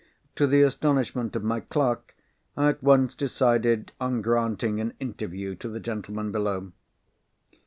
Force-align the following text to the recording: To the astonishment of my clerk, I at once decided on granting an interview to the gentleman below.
To 0.35 0.47
the 0.47 0.63
astonishment 0.63 1.35
of 1.35 1.43
my 1.43 1.59
clerk, 1.59 2.15
I 2.57 2.69
at 2.69 2.81
once 2.81 3.13
decided 3.13 3.91
on 4.01 4.23
granting 4.23 4.79
an 4.81 4.95
interview 4.99 5.53
to 5.57 5.69
the 5.69 5.79
gentleman 5.79 6.31
below. 6.31 6.71